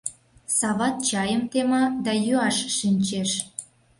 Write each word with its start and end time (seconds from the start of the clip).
Сават 0.59 0.95
чайым 1.09 1.43
тема 1.53 1.81
да 2.05 2.11
йӱаш 2.25 2.57
шинчеш. 2.77 3.31